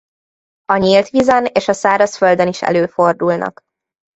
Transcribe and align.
A 0.65 0.77
nyílt 0.77 1.09
vízen 1.09 1.45
és 1.45 1.67
a 1.67 1.73
szárazföldön 1.73 2.47
is 2.47 2.61
előfordulnak. 2.61 3.61